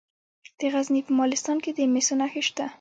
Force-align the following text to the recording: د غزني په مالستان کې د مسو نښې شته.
د 0.59 0.61
غزني 0.73 1.01
په 1.07 1.11
مالستان 1.19 1.57
کې 1.63 1.71
د 1.77 1.79
مسو 1.93 2.13
نښې 2.19 2.41
شته. 2.47 2.65